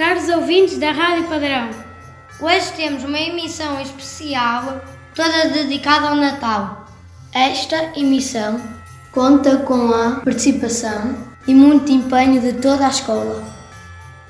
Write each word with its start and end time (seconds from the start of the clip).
caros 0.00 0.30
ouvintes 0.30 0.78
da 0.78 0.92
Rádio 0.92 1.24
Padrão. 1.24 1.68
Hoje 2.40 2.72
temos 2.74 3.04
uma 3.04 3.18
emissão 3.18 3.78
especial 3.82 4.80
toda 5.14 5.50
dedicada 5.50 6.08
ao 6.08 6.16
Natal. 6.16 6.86
Esta 7.34 7.92
emissão 7.94 8.58
conta 9.12 9.58
com 9.58 9.92
a 9.92 10.22
participação 10.24 11.14
e 11.46 11.54
muito 11.54 11.92
empenho 11.92 12.40
de 12.40 12.54
toda 12.54 12.86
a 12.86 12.88
escola. 12.88 13.44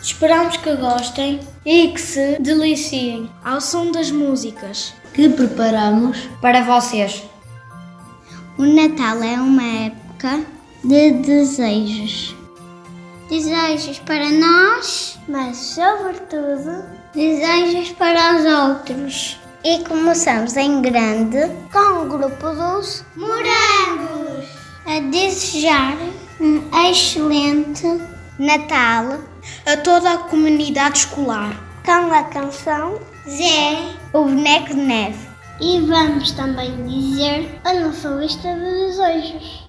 Esperamos 0.02 0.56
que 0.56 0.74
gostem 0.74 1.38
e 1.64 1.86
que 1.92 2.00
se 2.00 2.40
deliciem 2.40 3.30
ao 3.44 3.60
som 3.60 3.92
das 3.92 4.10
músicas 4.10 4.92
que 5.14 5.28
preparamos 5.28 6.28
para 6.40 6.64
vocês. 6.64 7.22
O 8.58 8.64
Natal 8.64 9.22
é 9.22 9.40
uma 9.40 9.62
época 9.62 10.40
de 10.82 11.12
desejos. 11.12 12.39
Desejos 13.30 14.00
para 14.00 14.28
nós, 14.28 15.16
mas 15.28 15.56
sobretudo 15.56 16.84
desejos 17.14 17.90
para 17.92 18.36
os 18.36 18.44
outros. 18.44 19.38
E 19.62 19.78
começamos 19.84 20.56
em 20.56 20.82
grande 20.82 21.38
com 21.72 22.02
o 22.02 22.08
grupo 22.08 22.50
dos 22.50 23.04
morangos 23.14 24.48
a 24.84 24.98
desejar 25.12 25.96
um 26.40 26.60
excelente 26.88 27.86
Natal 28.36 29.20
a 29.64 29.76
toda 29.76 30.12
a 30.12 30.18
comunidade 30.18 30.98
escolar 30.98 31.54
com 31.84 32.12
a 32.12 32.24
canção 32.24 32.98
Zé, 33.28 33.94
o 34.12 34.24
boneco 34.24 34.74
de 34.74 34.80
neve. 34.80 35.28
E 35.60 35.80
vamos 35.82 36.32
também 36.32 36.84
dizer 36.84 37.60
a 37.62 37.74
nossa 37.74 38.08
lista 38.08 38.52
de 38.52 38.86
desejos. 38.88 39.59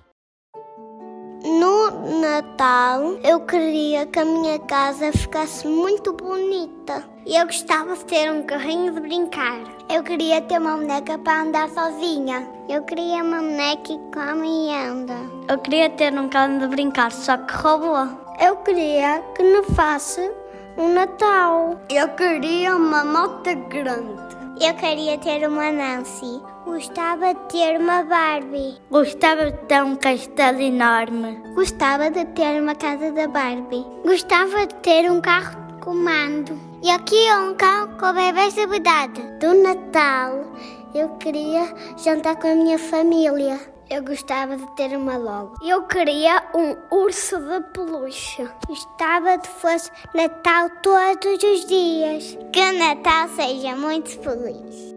No 1.91 2.21
Natal, 2.21 3.17
eu 3.23 3.41
queria 3.41 4.05
que 4.05 4.19
a 4.19 4.25
minha 4.25 4.57
casa 4.59 5.11
ficasse 5.11 5.67
muito 5.67 6.13
bonita. 6.13 7.03
Eu 7.25 7.45
gostava 7.45 7.95
de 7.95 8.05
ter 8.05 8.31
um 8.31 8.43
carrinho 8.43 8.93
de 8.93 9.01
brincar. 9.01 9.59
Eu 9.89 10.01
queria 10.01 10.41
ter 10.41 10.59
uma 10.59 10.77
boneca 10.77 11.17
para 11.17 11.41
andar 11.41 11.69
sozinha. 11.69 12.47
Eu 12.69 12.83
queria 12.83 13.21
uma 13.23 13.37
boneca 13.37 13.81
que 13.83 13.99
come 14.13 14.67
e 14.67 14.73
anda. 14.73 15.15
Eu 15.49 15.57
queria 15.59 15.89
ter 15.89 16.17
um 16.17 16.29
cão 16.29 16.59
de 16.59 16.67
brincar, 16.67 17.11
só 17.11 17.37
que 17.37 17.53
roubou. 17.53 18.07
Eu 18.39 18.55
queria 18.57 19.21
que 19.35 19.43
não 19.43 19.63
fosse 19.63 20.31
um 20.77 20.93
Natal. 20.93 21.77
Eu 21.89 22.07
queria 22.09 22.75
uma 22.75 23.03
moto 23.03 23.53
grande. 23.67 24.30
Eu 24.63 24.75
queria 24.75 25.17
ter 25.17 25.47
uma 25.47 25.71
Nancy. 25.71 26.39
Gostava 26.65 27.33
de 27.33 27.39
ter 27.49 27.79
uma 27.79 28.03
Barbie. 28.03 28.77
Gostava 28.91 29.51
de 29.51 29.57
ter 29.65 29.83
um 29.83 29.95
castelo 29.95 30.61
enorme. 30.61 31.41
Gostava 31.55 32.11
de 32.11 32.23
ter 32.25 32.61
uma 32.61 32.75
casa 32.75 33.11
da 33.11 33.27
Barbie. 33.27 33.83
Gostava 34.05 34.67
de 34.67 34.75
ter 34.75 35.09
um 35.09 35.19
carro 35.19 35.59
de 35.65 35.83
comando. 35.83 36.59
E 36.83 36.91
aqui 36.91 37.25
é 37.25 37.37
um 37.39 37.55
carro 37.55 37.97
com 37.99 38.13
bebês 38.13 38.53
de 38.53 38.67
verdade. 38.67 39.19
Do 39.39 39.55
Natal, 39.63 40.45
eu 40.93 41.09
queria 41.17 41.73
jantar 41.97 42.35
com 42.35 42.47
a 42.47 42.55
minha 42.55 42.77
família. 42.77 43.70
Eu 43.91 44.01
gostava 44.05 44.55
de 44.55 44.65
ter 44.67 44.95
uma 44.95 45.17
logo. 45.17 45.55
Eu 45.61 45.83
queria 45.83 46.41
um 46.55 46.77
urso 46.95 47.37
de 47.37 47.59
peluche. 47.73 48.49
Gostava 48.65 49.37
de 49.37 49.49
fosse 49.49 49.91
Natal 50.13 50.69
todos 50.81 51.43
os 51.43 51.65
dias. 51.65 52.37
Que 52.53 52.71
Natal 52.71 53.27
seja 53.35 53.75
muito 53.75 54.17
feliz. 54.21 54.90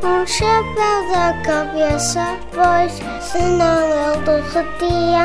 Um 0.00 0.26
chapéu 0.26 1.10
da 1.12 1.32
cabeça, 1.44 2.36
pois 2.52 2.92
senão 3.20 3.82
ele 3.82 4.18
derretia. 4.24 5.24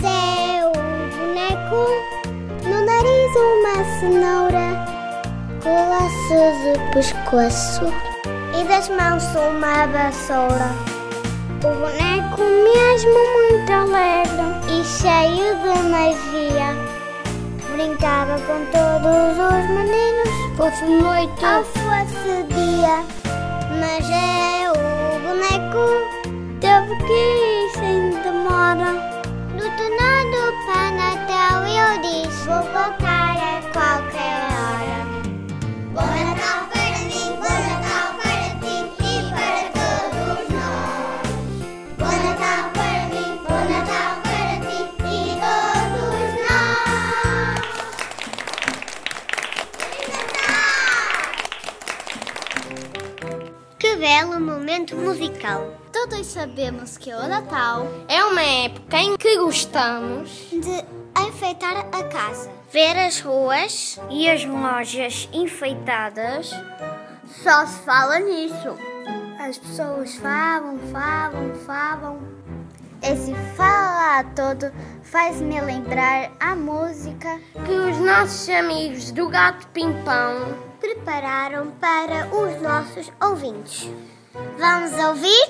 Zé, 0.00 0.64
o 0.64 0.72
boneco, 1.16 1.82
no 2.64 2.84
nariz 2.84 3.32
uma 3.36 3.84
cenoura, 3.98 4.68
com 5.62 5.74
laços 5.90 6.56
de 6.62 6.72
pescoço 6.92 7.92
e 8.58 8.64
das 8.64 8.88
mãos 8.90 9.24
uma 9.34 9.86
vassoura. 9.86 10.70
O 11.58 11.70
boneco 11.80 12.40
mesmo 12.40 13.18
muito 13.36 13.72
alegre 13.72 14.48
e 14.68 14.84
cheio 14.84 15.56
de 15.56 15.72
magia. 15.88 16.76
Brincava 17.72 18.38
com 18.40 18.64
todos 18.70 19.36
os 19.36 19.64
meninos, 19.70 20.56
fosse 20.56 20.84
noite 20.84 21.44
ou 21.44 21.64
fosse 21.64 22.42
dia. 22.54 23.17
Mas 24.00 24.10
é 24.10 24.70
o 24.70 25.18
boneco 25.18 25.84
teve 26.60 26.96
que 27.04 27.12
ir 27.12 27.70
sem 27.74 28.10
demora. 28.22 28.92
No 29.54 29.68
tornado 29.76 30.54
para 30.66 30.90
Natal 30.92 31.66
eu 31.66 32.00
disse 32.00 32.46
Vou 32.46 32.62
voltar 32.62 33.36
a 33.36 33.60
qualquer 33.72 34.44
hora. 34.44 34.47
Musical! 55.48 55.78
Todos 55.92 56.26
sabemos 56.26 56.98
que 56.98 57.12
o 57.12 57.28
Natal 57.28 57.86
É 58.08 58.22
uma 58.24 58.42
época 58.42 58.98
em 58.98 59.16
que 59.16 59.38
gostamos 59.38 60.48
de 60.50 60.84
enfeitar 61.26 61.86
a 61.92 62.04
casa, 62.04 62.50
ver 62.70 62.96
as 62.98 63.20
ruas 63.20 63.98
e 64.10 64.28
as 64.28 64.44
lojas 64.44 65.28
enfeitadas. 65.32 66.50
Só 67.26 67.66
se 67.66 67.78
fala 67.80 68.18
nisso. 68.20 68.76
As 69.40 69.58
pessoas 69.58 70.14
falam, 70.16 70.78
falam, 70.92 71.54
falam. 71.66 72.18
Esse 73.02 73.32
falar 73.56 74.34
todo 74.34 74.72
faz-me 75.02 75.60
lembrar 75.60 76.32
a 76.40 76.54
música 76.54 77.40
que 77.64 77.72
os 77.72 77.98
nossos 77.98 78.48
amigos 78.48 79.12
do 79.12 79.28
Gato 79.28 79.66
Pimpão 79.68 80.54
prepararam 80.80 81.70
para 81.80 82.26
os 82.34 82.60
nossos 82.60 83.10
ouvintes. 83.20 83.88
Vamos 84.34 84.92
ouvir? 84.92 85.48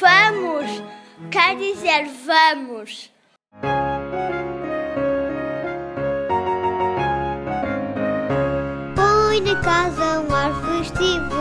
Vamos! 0.00 0.82
Quer 1.30 1.56
dizer 1.56 2.06
vamos! 2.26 3.10
Põe 8.94 9.40
na 9.40 9.56
casa 9.62 10.20
um 10.20 10.34
ar 10.34 10.52
festivo. 10.66 11.31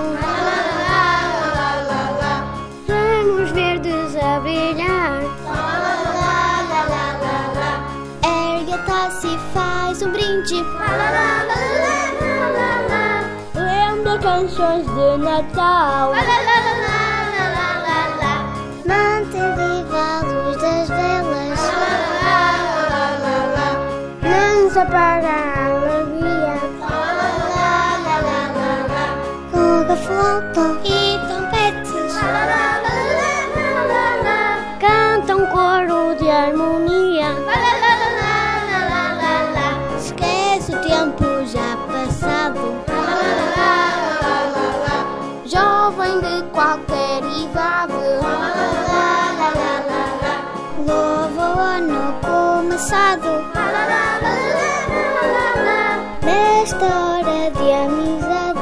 Canções 14.42 14.86
de 14.88 15.18
Natal. 15.24 16.14
Mantém 18.88 19.56
viva 19.56 20.00
a 20.00 20.22
luz 20.22 20.58
das 20.58 20.90
velas. 20.90 21.60
Não 24.24 24.70
se 24.72 24.80
apaga 24.80 25.28
a 25.28 25.66
alegria. 25.66 26.56
A 29.90 30.76
começado. 53.22 53.52
Nesta 56.24 56.86
hora 56.86 57.52
de 57.52 57.72
amizade. 57.72 58.60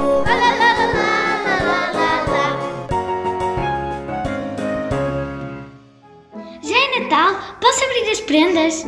Já 6.61 6.77
é 6.77 6.99
Natal? 6.99 7.57
Posso 7.61 7.83
abrir 7.83 8.11
as 8.11 8.21
prendas? 8.21 8.83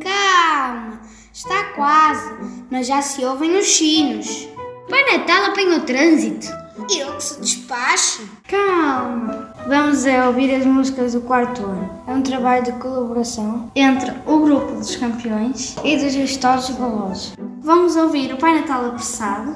Calma! 0.00 1.00
Está 1.32 1.64
quase, 1.74 2.30
mas 2.70 2.86
já 2.86 3.02
se 3.02 3.24
ouvem 3.24 3.56
os 3.56 3.66
sinos. 3.66 4.48
Pai 4.88 5.04
Natal 5.10 5.46
apanha 5.46 5.78
o 5.78 5.80
trânsito. 5.80 6.46
Eu 6.90 7.16
que 7.16 7.24
se 7.24 7.40
despache. 7.40 8.22
Calma! 8.48 9.51
Vamos 9.66 10.04
a 10.06 10.26
ouvir 10.26 10.52
as 10.54 10.66
músicas 10.66 11.12
do 11.12 11.20
quarto 11.20 11.64
ano. 11.64 11.88
É 12.08 12.10
um 12.10 12.22
trabalho 12.22 12.64
de 12.64 12.72
colaboração 12.72 13.70
entre 13.76 14.12
o 14.26 14.40
grupo 14.40 14.72
dos 14.72 14.96
campeões 14.96 15.76
e 15.84 15.96
dos 15.96 16.12
gestores 16.12 16.68
golosos. 16.70 17.34
Vamos 17.60 17.94
ouvir 17.94 18.32
o 18.32 18.38
Pai 18.38 18.60
Natal 18.60 18.86
apressado 18.86 19.54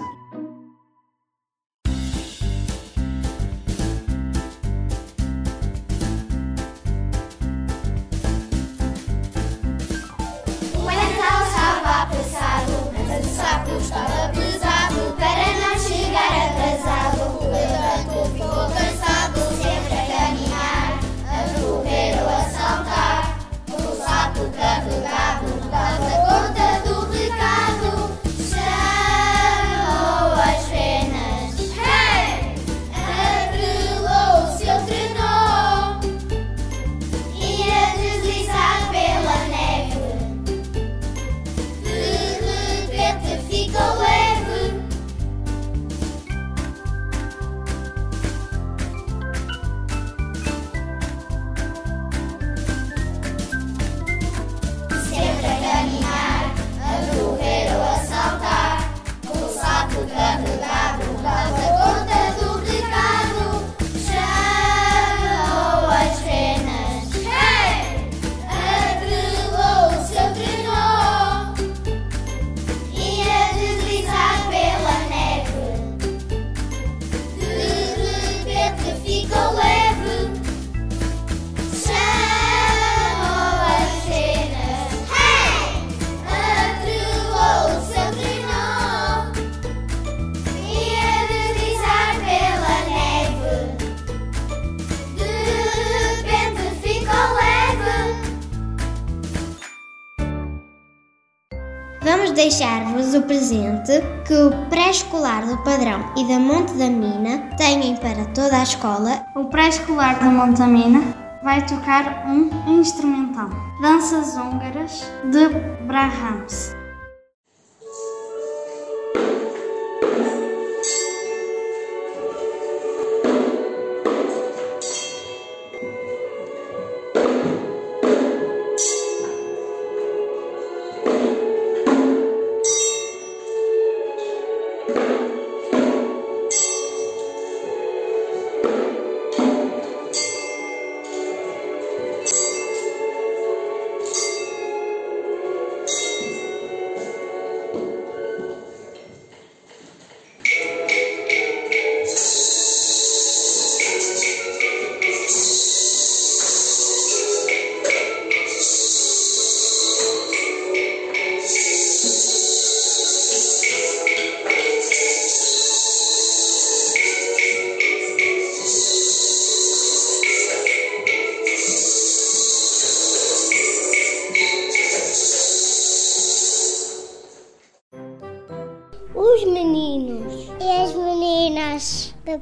deixar-vos 102.57 103.13
o 103.13 103.21
presente 103.21 104.01
que 104.27 104.33
o 104.33 104.51
pré-escolar 104.71 105.47
do 105.47 105.59
Padrão 105.59 106.11
e 106.17 106.27
da 106.27 106.39
Monte 106.39 106.73
da 106.73 106.89
Mina 106.89 107.51
têm 107.59 107.95
para 107.97 108.25
toda 108.33 108.59
a 108.59 108.63
escola. 108.63 109.27
O 109.35 109.45
pré-escolar 109.45 110.19
da 110.19 110.31
Montamina 110.31 111.03
vai 111.43 111.65
tocar 111.67 112.25
um 112.27 112.49
instrumental, 112.67 113.51
Danças 113.83 114.37
Húngaras 114.37 115.05
de 115.31 115.49
Brahms. 115.85 116.76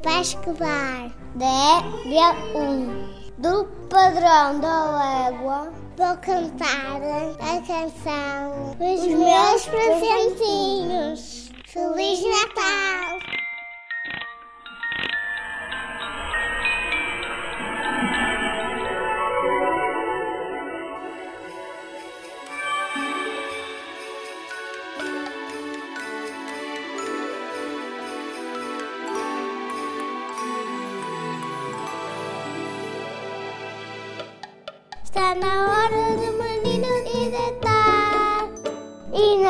Do 0.05 0.11
pré-escolar 0.11 1.11
da 1.35 1.83
EB1 2.05 3.33
do 3.39 3.65
padrão 3.89 4.61
da 4.61 5.31
Légua 5.31 5.73
vou 5.97 6.17
cantar 6.19 7.01
a 7.41 7.61
canção 7.63 8.77
Os 8.79 9.07
meus 9.07 9.67
presentinhos. 9.67 11.51
Feliz 11.65 12.21
Natal! 12.23 13.14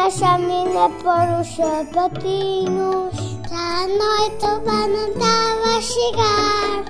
Na 0.04 0.10
chaminé 0.10 0.90
pôr 1.02 1.40
os 1.40 1.48
sapatinhos. 1.56 3.16
A 3.50 3.88
noite 3.88 4.44
o 4.44 4.60
Natal 4.60 5.52
vai 5.64 5.80
chegar. 5.80 6.84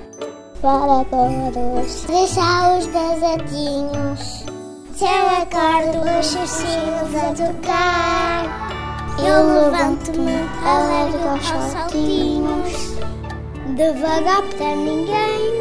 Para 0.61 1.04
todos 1.04 2.04
deixar 2.06 2.76
os 2.76 2.87
besadinhos 2.87 4.44
Se 4.97 5.04
eu 5.04 5.26
acordo 5.42 6.00
os 6.18 6.26
sinos 6.26 7.14
a 7.14 7.33
tocar. 7.38 8.42
Eu 9.21 9.38
levanto-me 9.62 10.37
alegre 10.66 11.28
aos 11.28 11.71
saltinhos. 11.71 12.97
Devagar 13.76 14.42
para 14.56 14.75
ninguém 14.75 15.53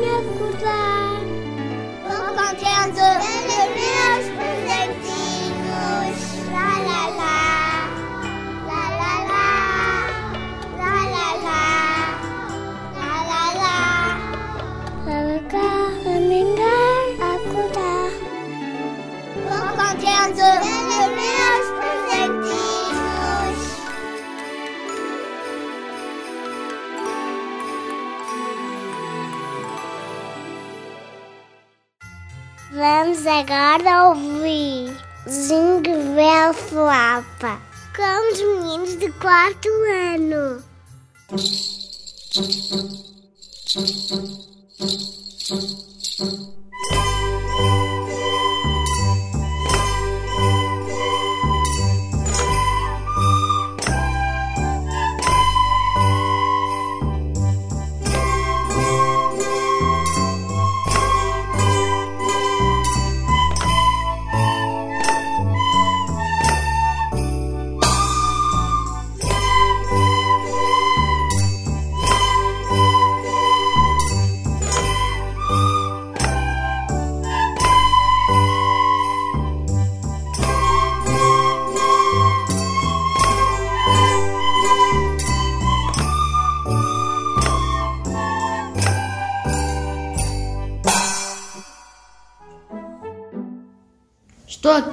quarto 39.44 39.68
ano. 39.84 40.64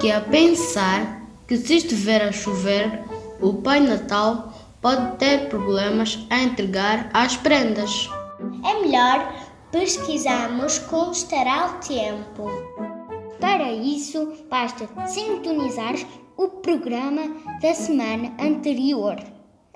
Aqui 0.00 0.10
a 0.10 0.22
pensar 0.22 1.20
que 1.46 1.58
se 1.58 1.76
estiver 1.76 2.22
a 2.22 2.32
chover, 2.32 3.04
o 3.38 3.52
Pai 3.52 3.80
Natal 3.80 4.50
pode 4.80 5.18
ter 5.18 5.50
problemas 5.50 6.26
a 6.30 6.40
entregar 6.40 7.10
as 7.12 7.36
prendas. 7.36 8.08
É 8.64 8.80
melhor 8.80 9.30
pesquisarmos 9.70 10.78
como 10.78 11.12
estará 11.12 11.66
o 11.66 11.86
tempo. 11.86 12.46
Para 13.38 13.70
isso, 13.70 14.32
basta 14.48 14.88
sintonizar 15.06 15.96
o 16.34 16.48
programa 16.48 17.36
da 17.60 17.74
semana 17.74 18.32
anterior, 18.40 19.22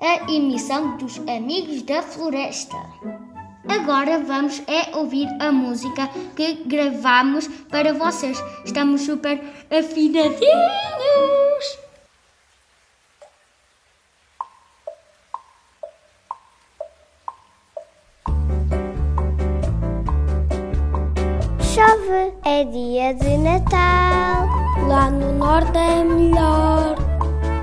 a 0.01 0.31
emissão 0.31 0.97
dos 0.97 1.19
Amigos 1.27 1.83
da 1.83 2.01
Floresta. 2.01 2.77
Agora 3.67 4.19
vamos 4.19 4.61
é 4.67 4.95
ouvir 4.95 5.27
a 5.39 5.51
música 5.51 6.07
que 6.35 6.63
gravamos 6.65 7.47
para 7.69 7.93
vocês. 7.93 8.41
Estamos 8.63 9.01
super 9.01 9.41
afinadinhos! 9.71 10.45
Chove, 21.73 22.33
é 22.45 22.63
dia 22.63 23.13
de 23.13 23.37
Natal. 23.37 24.47
Lá 24.87 25.09
no 25.09 25.33
norte 25.33 25.77
é 25.77 26.03
melhor. 26.03 26.95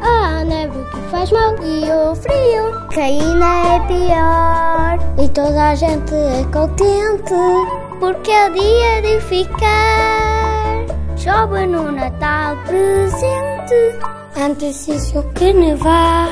A 0.02 0.44
neve 0.44 0.84
que 0.90 1.10
faz 1.10 1.30
mal 1.30 1.54
e 1.62 1.90
o 1.90 2.14
frio 2.14 2.81
ainda 3.00 3.46
é 3.46 3.80
pior. 3.86 5.24
E 5.24 5.28
toda 5.28 5.70
a 5.70 5.74
gente 5.74 6.14
é 6.14 6.44
contente 6.52 7.34
porque 8.00 8.30
é 8.30 8.48
o 8.48 8.52
dia 8.52 9.02
de 9.02 9.20
ficar. 9.20 10.86
Chove 11.16 11.66
no 11.66 11.92
Natal 11.92 12.56
presente 12.66 13.98
antes 14.36 14.86
disso 14.86 15.22
que 15.34 15.52
nevar. 15.52 16.28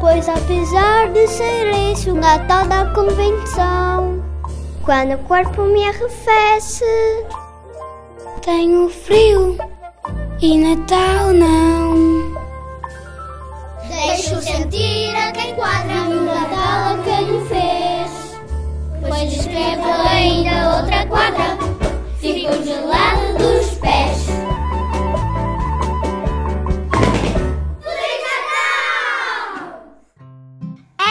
Pois 0.00 0.28
apesar 0.28 1.08
de 1.12 1.26
ser 1.28 1.92
isso, 1.92 2.12
Natal 2.14 2.66
da 2.66 2.86
convenção. 2.86 4.22
Quando 4.84 5.14
o 5.14 5.18
corpo 5.18 5.62
me 5.62 5.86
arrefece, 5.86 6.84
tenho 8.44 8.88
frio 8.88 9.56
e 10.40 10.58
Natal 10.58 11.32
não. 11.32 12.31
Deixo 14.32 14.46
sentir 14.46 15.14
a 15.14 15.30
quem 15.30 15.54
quadra 15.54 16.04
no 16.04 16.24
Natal 16.24 16.94
a 16.94 17.02
quem 17.04 17.36
o 17.36 17.44
fez. 17.44 18.34
Pois 19.06 19.30
escrevo 19.30 19.84
ainda 20.08 20.76
outra 20.78 21.06
quadra, 21.06 21.58
fico 22.18 22.50
gelado 22.64 23.36
dos 23.36 23.74
pés. 23.78 24.28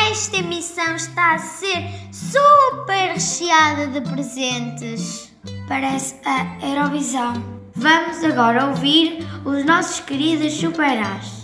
Esta 0.09 0.37
emissão 0.37 0.95
está 0.95 1.35
a 1.35 1.37
ser 1.37 1.91
super 2.11 3.13
recheada 3.13 3.85
de 3.85 4.01
presentes. 4.01 5.31
Parece 5.67 6.15
a 6.25 6.65
Eurovisão. 6.65 7.33
Vamos 7.75 8.23
agora 8.23 8.65
ouvir 8.65 9.19
os 9.45 9.63
nossos 9.63 9.99
queridos 9.99 10.53
superás. 10.53 11.41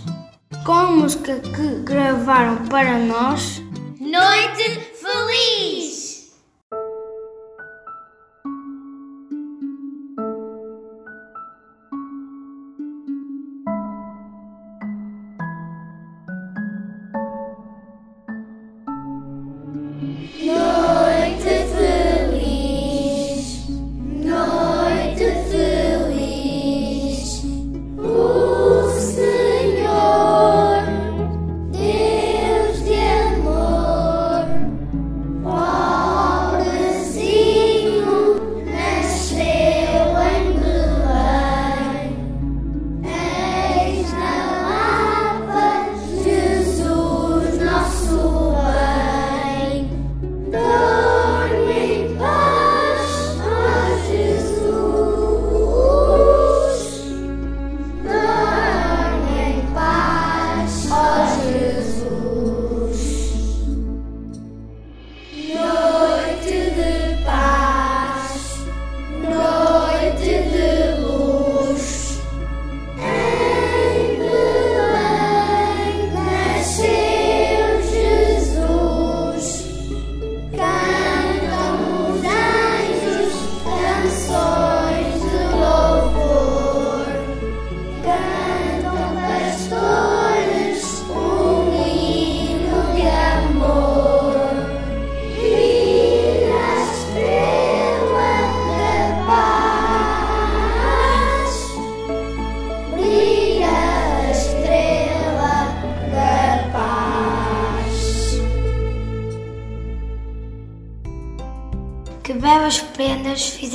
Com 0.68 0.74
a 0.74 0.90
música 0.90 1.40
que 1.40 1.82
gravaram 1.82 2.58
para 2.66 2.98
nós, 2.98 3.62
Noite 3.98 4.78
Feliz! 5.00 5.77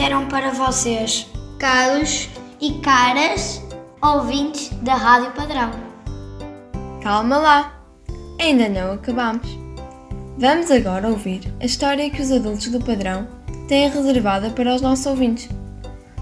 Fizeram 0.04 0.28
para 0.28 0.52
vocês. 0.52 1.26
Caros 1.58 2.28
e 2.60 2.74
caras 2.80 3.62
ouvintes 4.02 4.68
da 4.82 4.96
Rádio 4.96 5.32
Padrão. 5.32 5.72
Calma 7.02 7.38
lá, 7.38 7.82
ainda 8.38 8.68
não 8.68 8.96
acabamos. 8.96 9.48
Vamos 10.38 10.70
agora 10.72 11.08
ouvir 11.08 11.42
a 11.62 11.66
história 11.66 12.10
que 12.10 12.22
os 12.22 12.34
adultos 12.34 12.68
do 12.68 12.84
padrão 12.84 13.30
têm 13.70 13.90
reservada 13.90 14.50
para 14.50 14.76
os 14.76 14.82
nossos 14.82 15.06
ouvintes. 15.06 15.48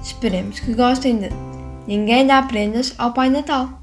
Esperemos 0.04 0.60
que 0.60 0.76
gostem 0.76 1.18
de 1.18 1.30
Ninguém 1.88 2.28
dá 2.28 2.44
prendas 2.44 2.94
ao 3.00 3.14
Pai 3.14 3.32
Natal. 3.32 3.82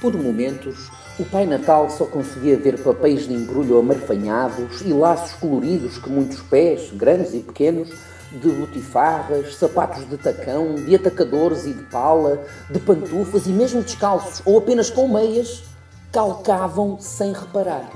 Por 0.00 0.16
momentos, 0.16 0.88
o 1.18 1.24
Pai 1.26 1.44
Natal 1.44 1.90
só 1.90 2.06
conseguia 2.06 2.56
ver 2.56 2.82
papéis 2.82 3.28
de 3.28 3.34
embrulho 3.34 3.78
amarfanhados 3.78 4.80
e 4.80 4.92
laços 4.92 5.34
coloridos 5.34 5.98
que 5.98 6.08
muitos 6.08 6.40
pés, 6.40 6.90
grandes 6.92 7.34
e 7.34 7.40
pequenos, 7.40 7.90
de 8.32 8.48
botifarras, 8.48 9.56
sapatos 9.56 10.08
de 10.08 10.16
tacão, 10.16 10.74
de 10.74 10.94
atacadores 10.94 11.66
e 11.66 11.74
de 11.74 11.82
pala, 11.84 12.42
de 12.70 12.80
pantufas 12.80 13.46
e 13.46 13.50
mesmo 13.50 13.82
descalços 13.82 14.40
ou 14.46 14.56
apenas 14.56 14.88
com 14.88 15.06
meias, 15.06 15.62
calcavam 16.10 16.98
sem 16.98 17.32
reparar. 17.32 17.90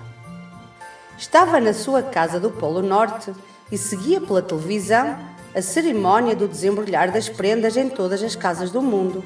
Estava 1.16 1.58
na 1.58 1.72
sua 1.72 2.02
casa 2.02 2.38
do 2.38 2.50
Polo 2.50 2.82
Norte 2.82 3.32
e 3.72 3.78
seguia 3.78 4.20
pela 4.20 4.42
televisão 4.42 5.16
a 5.54 5.62
cerimónia 5.62 6.36
do 6.36 6.46
desembrulhar 6.46 7.10
das 7.10 7.30
prendas 7.30 7.78
em 7.78 7.88
todas 7.88 8.22
as 8.22 8.36
casas 8.36 8.70
do 8.70 8.82
mundo. 8.82 9.24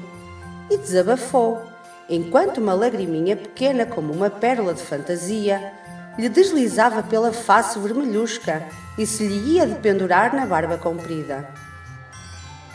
E 0.69 0.77
desabafou, 0.77 1.70
enquanto 2.11 2.57
uma 2.57 2.73
lagriminha 2.73 3.37
pequena 3.37 3.85
como 3.85 4.11
uma 4.11 4.29
pérola 4.29 4.73
de 4.73 4.83
fantasia 4.83 5.73
lhe 6.19 6.27
deslizava 6.27 7.01
pela 7.01 7.31
face 7.31 7.79
vermelhusca 7.79 8.67
e 8.97 9.05
se 9.05 9.25
lhe 9.25 9.53
ia 9.53 9.65
de 9.65 9.75
pendurar 9.75 10.35
na 10.35 10.45
barba 10.45 10.77
comprida. 10.77 11.49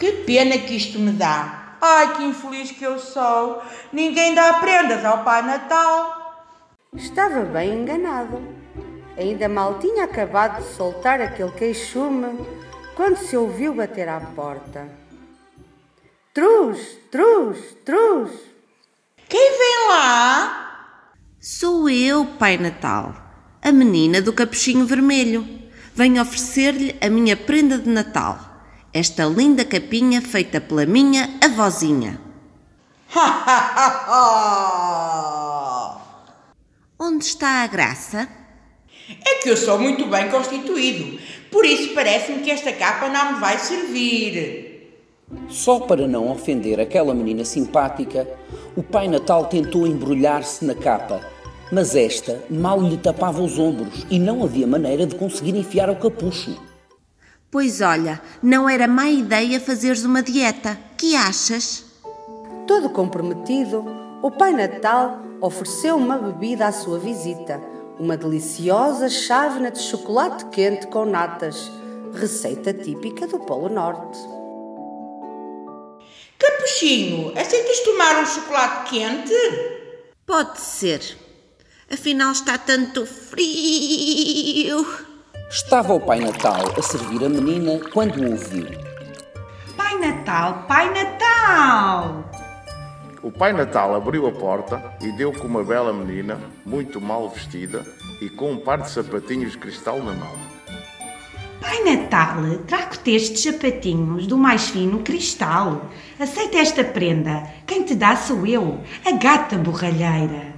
Que 0.01 0.11
pena 0.13 0.57
que 0.57 0.75
isto 0.75 0.99
me 0.99 1.13
dá! 1.13 1.77
Ai, 1.81 2.17
que 2.17 2.25
infeliz 2.25 2.71
que 2.71 2.85
eu 2.85 2.99
sou! 2.99 3.63
Ninguém 3.93 4.35
dá 4.35 4.55
prendas 4.55 5.05
ao 5.05 5.23
Pai 5.23 5.43
Natal! 5.43 6.49
Estava 6.95 7.43
bem 7.43 7.83
enganado. 7.83 8.43
Ainda 9.19 9.51
mal 9.51 9.79
tinha 9.79 10.05
acabado 10.05 10.63
de 10.63 10.75
soltar 10.75 11.21
aquele 11.21 11.53
queixume 11.53 12.39
quando 12.95 13.19
se 13.19 13.37
ouviu 13.37 13.75
bater 13.75 14.09
à 14.09 14.19
porta. 14.19 14.89
Truz, 16.33 16.99
truz, 17.11 17.59
truz! 17.85 18.31
Quem 19.29 19.59
vem 19.59 19.89
lá? 19.89 20.93
Sou 21.41 21.91
eu, 21.91 22.25
Pai 22.39 22.57
Natal, 22.59 23.13
a 23.61 23.73
menina 23.73 24.23
do 24.23 24.33
capuchinho 24.33 24.87
vermelho. 24.87 25.45
Venho 25.95 26.23
oferecer-lhe 26.23 26.97
a 27.01 27.09
minha 27.09 27.37
prenda 27.37 27.77
de 27.77 27.89
Natal, 27.89 28.39
esta 28.93 29.25
linda 29.25 29.65
capinha 29.65 30.23
feita 30.23 30.61
pela 30.61 30.87
minha 30.87 31.29
avózinha. 31.43 32.21
Onde 36.99 37.25
está 37.25 37.63
a 37.63 37.67
graça? 37.67 38.29
É 39.25 39.35
que 39.43 39.49
eu 39.51 39.57
sou 39.57 39.79
muito 39.79 40.07
bem 40.07 40.31
constituído, 40.31 41.19
por 41.51 41.65
isso 41.65 41.95
parece-me 41.95 42.43
que 42.43 42.51
esta 42.51 42.73
capa 42.73 43.09
não 43.09 43.33
me 43.35 43.41
vai 43.41 43.59
servir. 43.59 44.66
Só 45.49 45.81
para 45.81 46.07
não 46.07 46.31
ofender 46.31 46.79
aquela 46.79 47.13
menina 47.13 47.45
simpática, 47.45 48.29
o 48.77 48.83
Pai 48.83 49.09
Natal 49.09 49.47
tentou 49.47 49.87
embrulhar-se 49.87 50.65
na 50.65 50.75
capa, 50.75 51.21
mas 51.73 51.97
esta 51.97 52.45
mal 52.49 52.81
lhe 52.81 52.97
tapava 52.97 53.43
os 53.43 53.59
ombros 53.59 54.07
e 54.09 54.19
não 54.19 54.45
havia 54.45 54.67
maneira 54.67 55.05
de 55.05 55.17
conseguir 55.17 55.57
enfiar 55.57 55.91
o 55.91 55.97
capucho. 55.97 56.57
Pois 57.51 57.81
olha, 57.81 58.21
não 58.43 58.69
era 58.69 58.87
má 58.87 59.09
ideia 59.09 59.59
fazeres 59.59 60.05
uma 60.05 60.23
dieta. 60.23 60.79
Que 60.97 61.17
achas? 61.17 61.85
Todo 62.67 62.91
comprometido, 62.91 63.85
o 64.23 64.31
Pai 64.31 64.53
Natal 64.53 65.21
ofereceu 65.41 65.97
uma 65.97 66.19
bebida 66.19 66.67
à 66.67 66.73
sua 66.73 66.99
visita, 66.99 67.61
uma 67.99 68.17
deliciosa 68.17 69.09
chávena 69.09 69.71
de 69.71 69.79
chocolate 69.79 70.47
quente 70.47 70.87
com 70.87 71.05
natas, 71.05 71.71
receita 72.13 72.73
típica 72.73 73.27
do 73.27 73.39
Polo 73.39 73.69
Norte. 73.69 74.36
Capuchinho, 76.39 77.33
aceitas 77.39 77.81
tomar 77.81 78.23
um 78.23 78.27
chocolate 78.27 78.91
quente? 78.91 79.35
Pode 80.27 80.61
ser. 80.61 81.01
Afinal 81.91 82.33
está 82.33 82.59
tanto 82.59 83.07
frio. 83.07 84.87
Estava 85.49 85.95
o 85.95 86.01
Pai 86.01 86.19
Natal 86.21 86.75
a 86.77 86.83
servir 86.83 87.25
a 87.25 87.29
menina 87.29 87.81
quando 87.93 88.21
o 88.21 88.33
ouviu. 88.33 88.67
Pai 89.77 89.97
Natal, 89.99 90.65
Pai 90.67 90.93
Natal! 90.93 92.31
O 93.23 93.31
Pai 93.31 93.53
Natal 93.53 93.95
abriu 93.95 94.27
a 94.27 94.33
porta 94.33 94.83
e 95.01 95.13
deu 95.13 95.33
com 95.33 95.47
uma 95.47 95.65
bela 95.65 95.93
menina, 95.93 96.41
muito 96.65 97.01
mal 97.01 97.29
vestida 97.29 97.85
e 98.21 98.29
com 98.29 98.53
um 98.53 98.59
par 98.59 98.83
de 98.83 98.91
sapatinhos 98.91 99.53
de 99.53 99.59
cristal 99.59 99.99
na 100.03 100.13
mão. 100.13 100.56
Pai 101.67 101.83
Natal, 101.83 102.37
trago-te 102.69 103.17
estes 103.17 103.43
sapatinhos 103.43 104.29
do 104.29 104.39
mais 104.39 104.69
fino 104.69 105.01
cristal. 105.01 105.91
Aceita 106.17 106.59
esta 106.59 106.85
prenda. 106.85 107.43
Quem 107.67 107.83
te 107.83 107.97
dá 107.97 108.15
sou 108.15 108.47
eu, 108.47 108.81
a 109.05 109.11
gata 109.11 109.57
borralheira. 109.59 110.55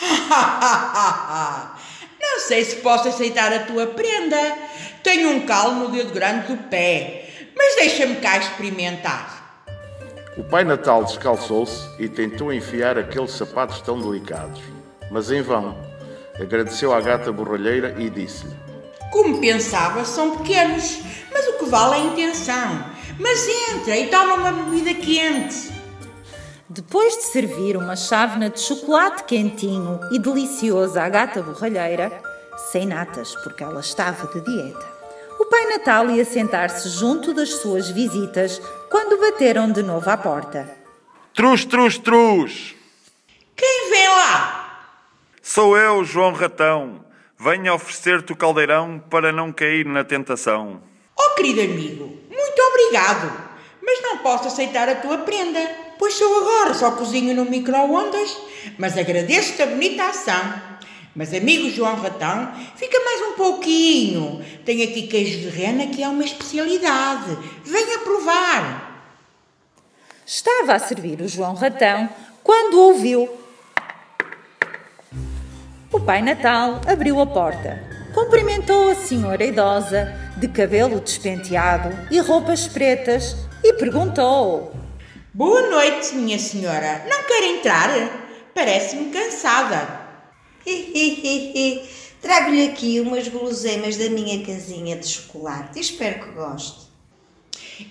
Não 2.18 2.40
sei 2.40 2.64
se 2.64 2.76
posso 2.76 3.08
aceitar 3.08 3.52
a 3.52 3.64
tua 3.64 3.88
prenda. 3.88 4.56
Tenho 5.02 5.32
um 5.32 5.40
calo 5.44 5.80
no 5.80 5.90
dedo 5.90 6.14
grande 6.14 6.46
do 6.46 6.56
pé, 6.70 7.28
mas 7.54 7.76
deixa-me 7.76 8.16
cá 8.16 8.38
experimentar. 8.38 9.66
O 10.38 10.44
Pai 10.44 10.64
Natal 10.64 11.04
descalçou-se 11.04 11.90
e 12.02 12.08
tentou 12.08 12.50
enfiar 12.50 12.96
aqueles 12.96 13.32
sapatos 13.32 13.82
tão 13.82 14.00
delicados, 14.00 14.62
mas 15.10 15.30
em 15.30 15.42
vão. 15.42 15.76
Agradeceu 16.40 16.94
à 16.94 17.02
gata 17.02 17.30
borralheira 17.30 17.94
e 17.98 18.08
disse-lhe: 18.08 18.55
Como 19.10 19.40
pensava, 19.40 20.04
são 20.04 20.38
pequenos, 20.38 21.00
mas 21.32 21.46
o 21.48 21.58
que 21.58 21.66
vale 21.66 21.94
é 21.94 21.98
a 21.98 22.04
intenção. 22.12 22.84
Mas 23.18 23.48
entra 23.72 23.96
e 23.96 24.08
toma 24.08 24.34
uma 24.34 24.52
bebida 24.52 24.94
quente. 24.94 25.72
Depois 26.68 27.16
de 27.16 27.22
servir 27.22 27.76
uma 27.76 27.96
chávena 27.96 28.50
de 28.50 28.60
chocolate 28.60 29.24
quentinho 29.24 30.00
e 30.12 30.18
delicioso 30.18 30.98
à 30.98 31.08
gata 31.08 31.40
borralheira, 31.40 32.12
sem 32.70 32.86
natas 32.86 33.34
porque 33.36 33.62
ela 33.62 33.80
estava 33.80 34.26
de 34.26 34.40
dieta, 34.40 34.86
o 35.38 35.46
Pai 35.46 35.66
Natal 35.66 36.10
ia 36.10 36.24
sentar-se 36.24 36.88
junto 36.88 37.32
das 37.32 37.54
suas 37.54 37.88
visitas 37.88 38.60
quando 38.90 39.20
bateram 39.20 39.70
de 39.70 39.82
novo 39.82 40.10
à 40.10 40.16
porta. 40.16 40.68
Trus, 41.32 41.64
trus, 41.64 41.98
trus! 41.98 42.74
Quem 43.54 43.90
vem 43.90 44.08
lá? 44.08 44.90
Sou 45.42 45.78
eu, 45.78 46.04
João 46.04 46.32
Ratão. 46.32 47.05
Venho 47.38 47.74
oferecer-te 47.74 48.32
o 48.32 48.36
caldeirão 48.36 48.98
para 49.10 49.30
não 49.30 49.52
cair 49.52 49.84
na 49.84 50.02
tentação. 50.02 50.80
Oh, 51.14 51.34
querido 51.34 51.60
amigo, 51.60 52.04
muito 52.30 52.62
obrigado, 52.70 53.30
mas 53.82 54.02
não 54.02 54.18
posso 54.18 54.48
aceitar 54.48 54.88
a 54.88 54.94
tua 54.94 55.18
prenda, 55.18 55.60
pois 55.98 56.14
sou 56.14 56.38
agora 56.38 56.72
só 56.72 56.92
cozinho 56.92 57.34
no 57.34 57.44
micro-ondas, 57.44 58.36
mas 58.78 58.96
agradeço-te 58.96 59.62
a 59.62 59.66
bonita 59.66 60.04
ação. 60.04 60.76
Mas, 61.14 61.32
amigo 61.32 61.70
João 61.70 61.96
Ratão, 61.96 62.52
fica 62.76 62.98
mais 63.02 63.22
um 63.22 63.32
pouquinho. 63.32 64.44
Tenho 64.64 64.84
aqui 64.84 65.06
queijo 65.06 65.40
de 65.40 65.48
rena 65.48 65.86
que 65.86 66.02
é 66.02 66.08
uma 66.08 66.24
especialidade. 66.24 67.38
Venha 67.64 67.98
provar. 68.00 69.02
Estava 70.26 70.74
a 70.74 70.78
servir 70.78 71.20
o 71.22 71.28
João 71.28 71.54
Ratão 71.54 72.08
quando 72.42 72.80
ouviu. 72.80 73.45
O 76.06 76.12
Pai 76.14 76.22
Natal 76.22 76.80
abriu 76.86 77.20
a 77.20 77.26
porta, 77.26 77.82
cumprimentou 78.14 78.90
a 78.90 78.94
senhora 78.94 79.44
idosa, 79.44 80.14
de 80.36 80.46
cabelo 80.46 81.00
despenteado 81.00 81.92
e 82.12 82.20
roupas 82.20 82.68
pretas, 82.68 83.34
e 83.64 83.72
perguntou: 83.72 84.72
Boa 85.34 85.68
noite, 85.68 86.14
minha 86.14 86.38
senhora. 86.38 87.04
Não 87.10 87.24
quer 87.24 87.42
entrar? 87.42 87.90
Parece-me 88.54 89.10
cansada. 89.10 90.06
Trago-lhe 92.22 92.68
aqui 92.68 93.00
umas 93.00 93.26
guloseimas 93.26 93.96
da 93.96 94.08
minha 94.08 94.46
casinha 94.46 94.94
de 94.94 95.08
chocolate. 95.08 95.80
Espero 95.80 96.20
que 96.20 96.30
goste. 96.30 96.86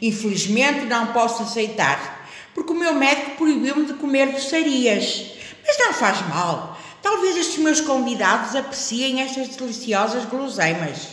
Infelizmente 0.02 0.86
não 0.86 1.08
posso 1.08 1.44
aceitar, 1.44 2.30
porque 2.54 2.72
o 2.72 2.80
meu 2.80 2.96
médico 2.96 3.32
proibiu-me 3.32 3.88
de 3.88 3.96
comer 3.96 4.32
doçarias. 4.32 5.34
Mas 5.68 5.78
não 5.80 5.94
faz 5.94 6.26
mal. 6.30 6.75
Talvez 7.06 7.38
estes 7.38 7.60
meus 7.60 7.80
convidados 7.80 8.56
apreciem 8.56 9.22
estas 9.22 9.50
deliciosas 9.50 10.26
guloseimas. 10.26 11.10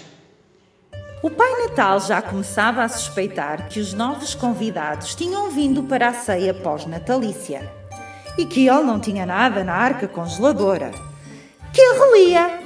O 1.23 1.29
Pai 1.29 1.67
Natal 1.67 2.01
já 2.01 2.23
começava 2.23 2.83
a 2.83 2.89
suspeitar 2.89 3.69
que 3.69 3.79
os 3.79 3.93
novos 3.93 4.35
convidados 4.35 5.15
tinham 5.15 5.51
vindo 5.51 5.83
para 5.83 6.09
a 6.09 6.15
ceia 6.15 6.55
pós-natalícia 6.55 7.71
e 8.39 8.47
que 8.47 8.67
ele 8.67 8.85
não 8.85 8.99
tinha 8.99 9.27
nada 9.27 9.63
na 9.63 9.75
arca 9.75 10.09
congeladora. 10.09 10.93
Que 11.75 11.83
relia! 11.83 12.63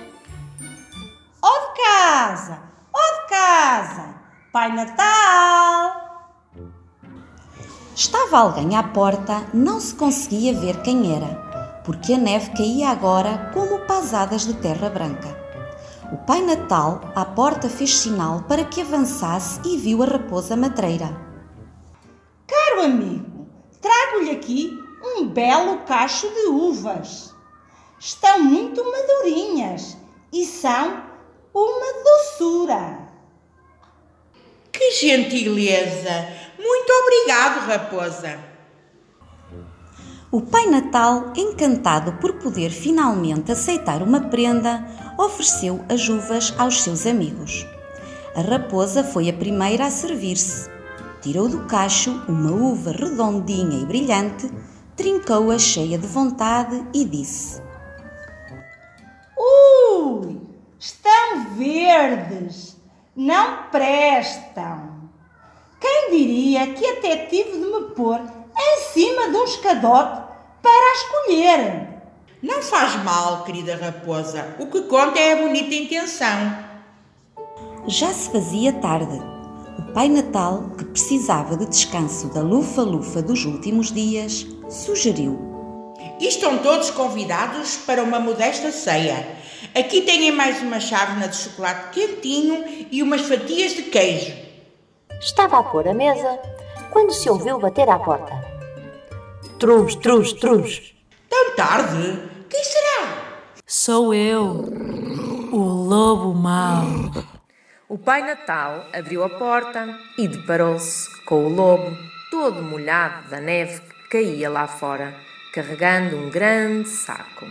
Ó 1.43 1.49
oh 1.49 1.75
de 1.75 1.83
casa! 1.83 2.61
Ó 2.95 2.97
oh 2.97 3.23
de 3.23 3.29
casa! 3.29 4.15
Pai 4.53 4.73
Natal! 4.73 6.47
Estava 7.93 8.39
alguém 8.39 8.77
à 8.77 8.85
porta, 8.85 9.43
não 9.53 9.81
se 9.81 9.97
conseguia 9.97 10.55
ver 10.55 10.81
quem 10.83 11.17
era, 11.17 11.46
porque 11.87 12.15
a 12.15 12.19
neve 12.19 12.51
caía 12.51 12.91
agora 12.91 13.53
como 13.55 13.87
pasadas 13.87 14.45
de 14.45 14.55
terra 14.55 14.91
branca. 14.91 15.29
O 16.13 16.17
Pai 16.17 16.43
Natal 16.43 17.01
à 17.15 17.25
porta 17.25 17.69
fez 17.69 17.97
sinal 17.97 18.43
para 18.49 18.65
que 18.65 18.81
avançasse 18.81 19.61
e 19.65 19.77
viu 19.77 20.03
a 20.03 20.07
raposa 20.07 20.57
matreira. 20.57 21.17
Caro 22.45 22.83
amigo, 22.83 23.47
trago-lhe 23.81 24.33
aqui 24.33 24.77
um 25.17 25.29
belo 25.29 25.79
cacho 25.87 26.29
de 26.29 26.49
uvas. 26.49 27.33
Estão 28.01 28.41
muito 28.41 28.85
madurinhas 28.85 29.97
e 30.33 30.45
são 30.45 31.05
uma 31.55 31.93
doçura. 32.03 32.99
Que 34.73 34.91
gentileza! 34.91 36.29
Muito 36.59 36.93
obrigado, 36.93 37.67
raposa. 37.67 38.56
O 40.37 40.43
Pai 40.43 40.67
Natal, 40.67 41.33
encantado 41.35 42.13
por 42.21 42.35
poder 42.35 42.69
finalmente 42.69 43.51
aceitar 43.51 44.03
uma 44.03 44.21
prenda, 44.21 44.87
ofereceu 45.19 45.83
as 45.89 46.11
uvas 46.11 46.55
aos 46.59 46.83
seus 46.83 47.07
amigos. 47.07 47.67
A 48.35 48.43
raposa 48.43 49.03
foi 49.03 49.31
a 49.31 49.33
primeira 49.33 49.87
a 49.87 49.91
servir-se. 49.91 50.69
Tirou 51.23 51.49
do 51.49 51.65
cacho 51.65 52.23
uma 52.29 52.51
uva 52.51 52.93
redondinha 52.93 53.79
e 53.81 53.87
brilhante, 53.87 54.53
trincou-a 54.95 55.59
cheia 55.59 55.97
de 55.97 56.07
vontade 56.07 56.85
e 56.93 57.03
disse: 57.07 57.63
Ui, 59.39 60.39
estão 60.79 61.47
verdes, 61.57 62.77
não 63.17 63.71
prestam. 63.71 65.09
Quem 65.81 66.11
diria 66.11 66.75
que 66.75 66.85
até 66.85 67.25
tive 67.25 67.53
de 67.53 67.59
me 67.59 67.95
pôr 67.95 68.36
em 68.59 68.81
cima 68.93 69.29
de 69.29 69.37
um 69.37 69.45
escadote 69.45 70.23
para 70.63 70.73
a 70.73 70.95
escolher? 70.95 71.89
Não 72.43 72.63
faz 72.63 73.03
mal, 73.03 73.45
querida 73.45 73.77
raposa. 73.77 74.55
O 74.59 74.67
que 74.67 74.83
conta 74.83 75.19
é 75.19 75.33
a 75.33 75.43
bonita 75.43 75.75
intenção. 75.75 76.67
Já 77.87 78.13
se 78.13 78.31
fazia 78.31 78.73
tarde. 78.73 79.21
O 79.79 79.93
Pai 79.93 80.09
Natal, 80.09 80.71
que 80.77 80.85
precisava 80.85 81.57
de 81.57 81.67
descanso 81.67 82.29
da 82.33 82.41
lufa-lufa 82.41 83.23
dos 83.23 83.45
últimos 83.45 83.93
dias, 83.93 84.47
sugeriu: 84.69 85.39
E 86.21 86.27
estão 86.27 86.59
todos 86.59 86.91
convidados 86.91 87.77
para 87.79 88.03
uma 88.03 88.21
modesta 88.21 88.71
ceia. 88.71 89.37
Aqui 89.75 90.03
têm 90.03 90.31
mais 90.31 90.63
uma 90.63 90.81
chávena 90.81 91.29
de 91.29 91.37
chocolate 91.37 91.91
quentinho 91.91 92.65
e 92.91 93.03
umas 93.03 93.23
fatias 93.23 93.73
de 93.73 93.83
queijo. 93.83 94.35
Estava 95.21 95.59
a 95.59 95.63
pôr 95.63 95.89
a 95.89 95.95
mesa 95.95 96.39
quando 96.91 97.13
se 97.13 97.29
ouviu 97.29 97.59
bater 97.59 97.89
à 97.89 97.99
porta. 97.99 98.46
Trus, 99.59 99.95
trus, 99.95 100.35
trus. 100.35 100.95
Tão 101.31 101.57
tarde? 101.57 102.29
Quem 102.51 102.63
será? 102.63 103.41
Sou 103.67 104.13
eu, 104.13 104.65
o 105.51 105.59
lobo 105.59 106.35
mau. 106.35 106.85
O 107.89 107.97
Pai 107.97 108.21
Natal 108.21 108.87
abriu 108.93 109.25
a 109.25 109.31
porta 109.31 109.99
e 110.19 110.29
deparou-se 110.29 111.09
com 111.25 111.47
o 111.47 111.49
lobo, 111.49 111.97
todo 112.31 112.63
molhado 112.63 113.31
da 113.31 113.41
neve 113.41 113.81
que 113.81 114.09
caía 114.11 114.51
lá 114.51 114.69
fora, 114.69 115.15
carregando 115.55 116.19
um 116.19 116.29
grande 116.29 116.91
saco. 116.91 117.47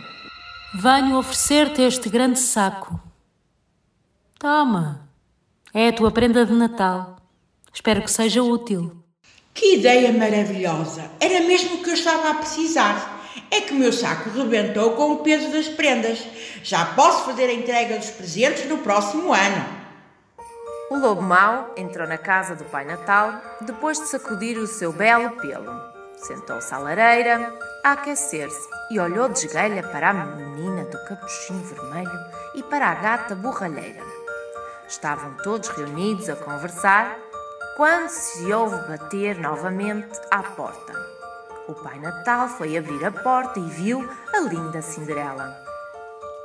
Venho 0.74 1.18
oferecer-te 1.18 1.82
este 1.82 2.08
grande 2.08 2.38
saco. 2.38 3.00
Toma, 4.38 5.08
é 5.74 5.88
a 5.88 5.92
tua 5.92 6.12
prenda 6.12 6.46
de 6.46 6.52
Natal. 6.52 7.16
Espero 7.72 8.00
que 8.00 8.10
seja 8.10 8.44
útil. 8.44 9.02
Que 9.56 9.76
ideia 9.76 10.12
maravilhosa! 10.12 11.10
Era 11.18 11.40
mesmo 11.40 11.76
o 11.76 11.82
que 11.82 11.88
eu 11.88 11.94
estava 11.94 12.28
a 12.28 12.34
precisar. 12.34 13.24
É 13.50 13.62
que 13.62 13.72
o 13.72 13.76
meu 13.76 13.90
saco 13.90 14.28
rebentou 14.28 14.90
com 14.92 15.12
o 15.12 15.18
peso 15.20 15.50
das 15.50 15.66
prendas. 15.66 16.22
Já 16.62 16.84
posso 16.84 17.24
fazer 17.24 17.46
a 17.46 17.54
entrega 17.54 17.96
dos 17.96 18.10
presentes 18.10 18.66
no 18.66 18.78
próximo 18.78 19.32
ano. 19.32 19.64
O 20.90 20.98
lobo 20.98 21.22
mau 21.22 21.72
entrou 21.74 22.06
na 22.06 22.18
casa 22.18 22.54
do 22.54 22.64
Pai 22.64 22.84
Natal 22.84 23.32
depois 23.62 23.98
de 23.98 24.06
sacudir 24.08 24.58
o 24.58 24.66
seu 24.66 24.92
belo 24.92 25.30
pelo. 25.36 25.72
Sentou-se 26.18 26.74
à 26.74 26.76
lareira 26.76 27.50
a 27.82 27.92
aquecer-se 27.92 28.68
e 28.90 29.00
olhou 29.00 29.26
de 29.30 29.38
esguelha 29.38 29.82
para 29.84 30.10
a 30.10 30.12
menina 30.12 30.84
do 30.84 31.02
capuchinho 31.06 31.64
vermelho 31.64 32.20
e 32.54 32.62
para 32.62 32.88
a 32.88 32.94
gata 32.94 33.34
borralheira. 33.34 34.04
Estavam 34.86 35.34
todos 35.42 35.70
reunidos 35.70 36.28
a 36.28 36.36
conversar 36.36 37.25
quando 37.76 38.08
se 38.08 38.50
ouve 38.52 38.88
bater 38.88 39.38
novamente 39.38 40.18
à 40.30 40.42
porta. 40.42 40.94
O 41.68 41.74
Pai 41.74 42.00
Natal 42.00 42.48
foi 42.48 42.76
abrir 42.76 43.04
a 43.04 43.10
porta 43.10 43.60
e 43.60 43.68
viu 43.68 44.08
a 44.32 44.40
linda 44.40 44.80
Cinderela. 44.80 45.54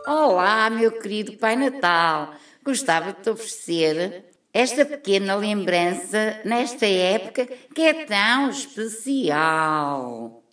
Olá, 0.05 0.69
meu 0.69 0.91
querido 0.91 1.37
Pai 1.37 1.55
Natal. 1.55 2.31
Gostava 2.65 3.13
de 3.13 3.21
te 3.21 3.29
oferecer 3.29 4.25
esta 4.53 4.83
pequena 4.83 5.35
lembrança 5.35 6.41
nesta 6.43 6.85
época 6.85 7.47
que 7.73 7.81
é 7.81 8.05
tão 8.05 8.49
especial. 8.49 10.43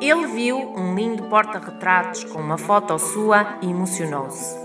Ele 0.00 0.26
viu 0.28 0.56
um 0.56 0.94
lindo 0.94 1.24
porta-retratos 1.24 2.24
com 2.24 2.40
uma 2.40 2.56
foto 2.56 2.98
sua 2.98 3.58
e 3.60 3.68
emocionou-se. 3.68 4.56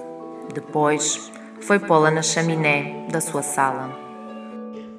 Depois 0.54 1.30
foi 1.60 1.80
pô-la 1.80 2.10
na 2.10 2.22
chaminé 2.22 3.06
da 3.12 3.20
sua 3.20 3.44
sala. 3.44 4.07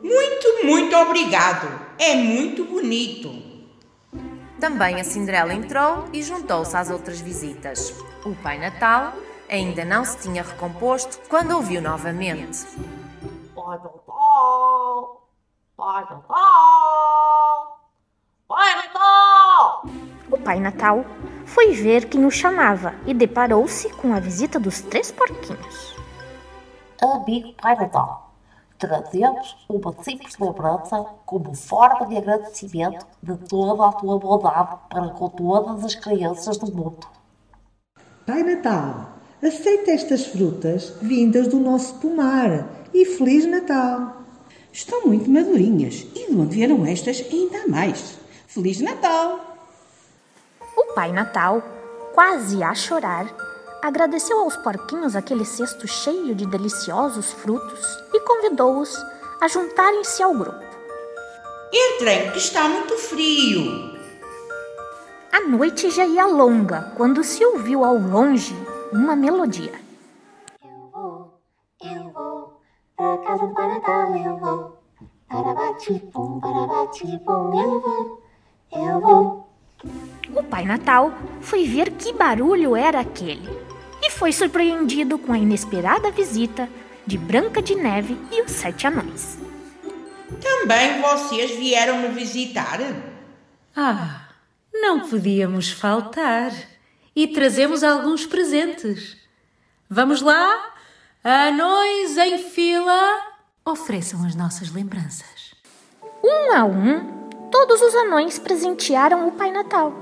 Muito, 0.09 0.65
muito 0.65 0.97
obrigado. 0.97 1.69
É 1.99 2.15
muito 2.15 2.65
bonito. 2.65 3.31
Também 4.59 4.99
a 5.01 5.05
Cinderela 5.05 5.53
entrou 5.53 6.07
e 6.13 6.23
juntou-se 6.23 6.75
às 6.75 6.91
outras 6.91 7.21
visitas. 7.21 7.95
O 8.25 8.35
Pai 8.35 8.59
Natal 8.59 9.13
ainda 9.49 9.85
não 9.85 10.05
se 10.05 10.19
tinha 10.19 10.43
recomposto 10.43 11.21
quando 11.29 11.53
ouviu 11.53 11.83
novamente. 11.83 12.65
Pai 13.55 13.79
Natal! 13.79 15.29
Pai 15.77 16.03
Natal! 16.11 17.81
Pai 18.49 18.75
Natal! 18.77 19.85
O 20.31 20.39
Pai 20.39 20.59
Natal 20.59 21.05
foi 21.45 21.73
ver 21.73 22.07
quem 22.07 22.25
o 22.25 22.31
chamava 22.31 22.95
e 23.07 23.13
deparou-se 23.13 23.91
com 23.91 24.15
a 24.15 24.21
visita 24.21 24.59
dos 24.59 24.81
três 24.81 25.13
porquinhos. 25.13 25.95
Amigo 27.01 27.53
Pai 27.63 27.77
Natal, 27.77 28.28
trazemos 28.79 29.57
uma 29.69 29.93
simples 30.03 30.39
lembrança 30.39 31.05
como 31.27 31.55
forma 31.55 32.07
de 32.07 32.17
agradecimento 32.17 33.07
de 33.23 33.37
toda 33.37 33.87
a 33.87 33.93
tua 33.93 34.19
bondade 34.19 34.77
para 34.89 35.09
com 35.11 35.29
todas 35.29 35.85
as 35.85 35.95
crianças 35.95 36.57
do 36.57 36.73
mundo. 36.73 37.07
Pai 38.25 38.43
Natal, 38.43 39.09
aceita 39.43 39.91
estas 39.91 40.27
frutas 40.27 40.95
vindas 41.03 41.49
do 41.49 41.59
nosso 41.59 41.95
pomar 41.97 42.69
e 42.95 43.05
Feliz 43.05 43.47
Natal! 43.47 44.17
Estão 44.73 45.07
muito 45.07 45.31
madurinhas 45.31 46.07
e 46.15 46.31
de 46.31 46.37
onde 46.37 46.55
vieram 46.55 46.87
estas 46.87 47.21
ainda 47.33 47.65
há 47.65 47.69
mais. 47.69 48.19
Feliz 48.47 48.81
Natal! 48.81 49.41
O 50.77 50.95
Pai 50.95 51.11
Natal, 51.11 51.63
quase 52.15 52.63
a 52.63 52.75
chorar, 52.75 53.27
agradeceu 53.83 54.41
aos 54.41 54.57
porquinhos 54.57 55.15
aquele 55.15 55.45
cesto 55.45 55.87
cheio 55.87 56.35
de 56.35 56.47
deliciosos 56.47 57.33
frutos 57.33 57.87
e 58.13 58.21
convidou-os 58.21 58.97
a 59.41 59.49
juntarem-se 59.49 60.23
ao 60.23 60.35
grupo. 60.35 60.65
Entrem, 61.73 62.31
que 62.33 62.39
está 62.39 62.69
muito 62.69 62.97
frio. 62.97 63.99
A 65.33 65.41
noite 65.49 65.91
já 65.91 66.07
ia 66.07 66.27
longa 66.27 66.93
quando 66.97 67.23
se 67.23 67.45
ouviu 67.45 67.85
ao 67.85 67.97
longe 67.99 68.57
uma 68.93 69.15
melodia. 69.15 69.73
Eu 70.63 70.91
vou, 70.91 71.41
eu 71.83 72.13
vou, 72.13 72.61
pra 72.97 73.19
casa 73.19 73.47
do 73.47 73.53
Natal 73.53 74.17
eu 74.17 74.37
vou. 74.39 74.79
Parabati-pum, 75.29 76.41
parabati-pum, 76.41 77.61
eu 77.61 77.81
vou, 77.81 78.23
eu 78.73 79.01
vou. 79.01 79.38
O 80.35 80.43
Pai 80.43 80.65
Natal 80.65 81.13
foi 81.41 81.65
ver 81.65 81.93
que 81.93 82.13
barulho 82.13 82.77
era 82.77 83.01
aquele 83.01 83.49
e 84.03 84.11
foi 84.11 84.33
surpreendido 84.33 85.19
com 85.19 85.33
a 85.33 85.39
inesperada 85.39 86.11
visita 86.11 86.69
de 87.07 87.17
Branca 87.17 87.63
de 87.63 87.75
Neve 87.75 88.19
e 88.31 88.43
os 88.43 88.53
Sete 88.53 88.87
Anões. 88.87 89.39
Também 90.41 91.01
vocês 91.01 91.53
vieram 91.53 91.99
me 91.99 92.09
visitar? 92.09 92.79
Ah, 93.75 94.29
não 94.73 95.09
podíamos 95.09 95.71
faltar. 95.71 96.53
E 97.17 97.27
trazemos 97.27 97.83
alguns 97.83 98.27
presentes. 98.27 99.17
Vamos 99.89 100.21
lá? 100.21 100.75
Anões 101.25 102.17
em 102.17 102.39
fila, 102.39 103.21
ofereçam 103.65 104.25
as 104.25 104.35
nossas 104.35 104.71
lembranças. 104.71 105.55
Um 106.23 106.53
a 106.53 106.65
um, 106.65 107.18
todos 107.51 107.81
os 107.81 107.95
anões 107.95 108.39
presentearam 108.39 109.29
o 109.29 109.33
Pai 109.33 109.51
Natal. 109.51 109.93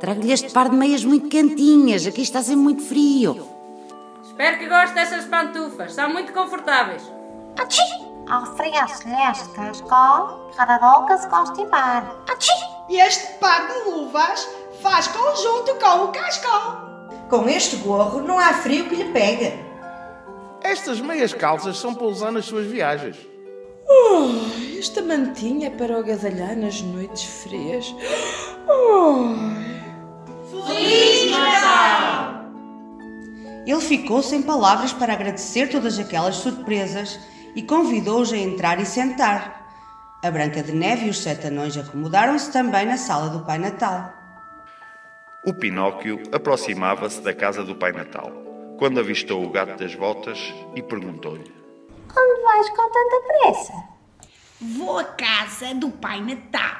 Trago-lhe 0.00 0.32
este 0.32 0.50
par 0.50 0.68
de 0.68 0.76
meias 0.76 1.04
muito 1.04 1.28
quentinhas. 1.28 2.06
Aqui 2.06 2.22
está 2.22 2.42
sempre 2.42 2.62
muito 2.62 2.82
frio. 2.82 3.48
Espero 4.24 4.58
que 4.58 4.68
goste 4.68 4.94
dessas 4.94 5.24
pantufas. 5.24 5.92
São 5.94 6.12
muito 6.12 6.32
confortáveis. 6.32 7.02
Achi! 7.58 7.82
Ofereço-lhe 8.42 9.30
este 9.30 9.48
cascol 9.54 10.50
para 10.56 10.78
nunca 10.78 11.18
se 11.18 11.28
constipar. 11.28 12.14
Achi! 12.28 12.52
Este 12.90 13.38
par 13.38 13.66
de 13.66 13.90
luvas 13.90 14.48
faz 14.80 15.08
conjunto 15.08 15.74
com 15.74 16.04
o 16.04 16.08
cascol. 16.08 16.88
Com 17.28 17.48
este 17.48 17.76
gorro 17.76 18.20
não 18.20 18.38
há 18.38 18.52
frio 18.54 18.88
que 18.88 18.94
lhe 18.94 19.12
pega. 19.12 19.58
Estas 20.62 21.00
meias 21.00 21.32
calças 21.32 21.78
são 21.78 21.94
para 21.94 22.06
usar 22.06 22.30
nas 22.30 22.44
suas 22.44 22.66
viagens. 22.66 23.16
Oh, 23.90 24.78
esta 24.78 25.02
mantinha 25.02 25.68
é 25.68 25.70
para 25.70 25.98
agasalhar 25.98 26.56
nas 26.56 26.82
noites 26.82 27.24
frias. 27.24 27.94
Oh. 28.68 29.34
Feliz 30.66 31.30
Natal! 31.30 32.44
Ele 33.66 33.80
ficou 33.80 34.22
sem 34.22 34.42
palavras 34.42 34.92
para 34.92 35.12
agradecer 35.12 35.68
todas 35.68 35.98
aquelas 35.98 36.36
surpresas 36.36 37.18
e 37.54 37.62
convidou-os 37.62 38.32
a 38.32 38.36
entrar 38.36 38.80
e 38.80 38.86
sentar. 38.86 39.66
A 40.22 40.30
Branca 40.30 40.62
de 40.62 40.72
Neve 40.72 41.06
e 41.06 41.10
os 41.10 41.18
sete 41.18 41.46
anões 41.46 41.76
acomodaram-se 41.76 42.52
também 42.52 42.86
na 42.86 42.96
sala 42.96 43.28
do 43.28 43.44
Pai 43.44 43.58
Natal. 43.58 44.12
O 45.44 45.54
Pinóquio 45.54 46.22
aproximava-se 46.32 47.20
da 47.20 47.32
casa 47.32 47.62
do 47.62 47.74
Pai 47.74 47.92
Natal 47.92 48.32
quando 48.78 49.00
avistou 49.00 49.44
o 49.44 49.50
gato 49.50 49.76
das 49.78 49.94
botas 49.94 50.54
e 50.74 50.82
perguntou-lhe: 50.82 51.57
Onde 52.20 52.42
vais 52.42 52.68
com 52.70 52.90
tanta 52.90 53.20
pressa? 53.28 53.72
Vou 54.60 54.98
à 54.98 55.04
casa 55.04 55.72
do 55.72 55.88
Pai 55.88 56.20
Natal. 56.20 56.76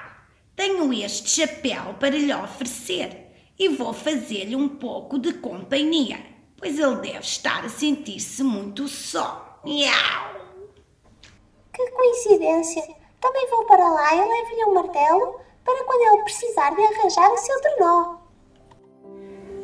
Tenho 0.56 0.92
este 0.92 1.30
chapéu 1.30 1.94
para 2.00 2.10
lhe 2.10 2.34
oferecer 2.34 3.52
e 3.56 3.68
vou 3.68 3.92
fazer-lhe 3.92 4.56
um 4.56 4.68
pouco 4.68 5.16
de 5.16 5.34
companhia, 5.34 6.18
pois 6.56 6.76
ele 6.76 6.96
deve 6.96 7.20
estar 7.20 7.64
a 7.64 7.68
sentir-se 7.68 8.42
muito 8.42 8.88
só. 8.88 9.60
Miau! 9.64 10.34
Que 11.72 11.88
coincidência! 11.88 12.82
Também 13.20 13.48
vou 13.48 13.64
para 13.66 13.88
lá 13.88 14.14
e 14.14 14.18
levo-lhe 14.18 14.64
um 14.64 14.74
martelo 14.74 15.40
para 15.64 15.84
quando 15.84 16.14
ele 16.14 16.24
precisar 16.24 16.70
de 16.70 16.82
arranjar 16.82 17.30
o 17.30 17.36
seu 17.36 17.60
trenó. 17.60 18.16